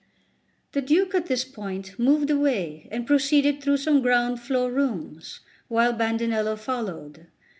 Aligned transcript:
The 0.71 0.81
Duke 0.81 1.13
at 1.13 1.27
this 1.27 1.45
point 1.45 1.99
moved 1.99 2.31
away, 2.31 2.87
and 2.91 3.05
proceeded 3.05 3.61
through 3.61 3.77
some 3.77 4.01
ground 4.01 4.39
floor 4.39 4.71
rooms, 4.71 5.41
while 5.67 5.93
Bandinello 5.93 6.55
followed. 6.57 7.27